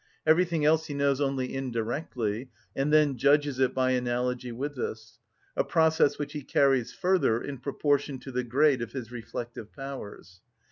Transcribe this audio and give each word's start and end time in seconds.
Everything 0.25 0.65
else 0.65 0.87
he 0.87 0.95
knows 0.95 1.21
only 1.21 1.53
indirectly, 1.53 2.49
and 2.75 2.91
then 2.91 3.17
judges 3.17 3.59
it 3.59 3.75
by 3.75 3.91
analogy 3.91 4.51
with 4.51 4.75
this; 4.75 5.19
a 5.55 5.63
process 5.63 6.17
which 6.17 6.33
he 6.33 6.41
carries 6.41 6.91
further 6.91 7.39
in 7.39 7.59
proportion 7.59 8.17
to 8.17 8.31
the 8.31 8.43
grade 8.43 8.81
of 8.81 8.93
his 8.93 9.11
reflective 9.11 9.71
powers. 9.71 10.41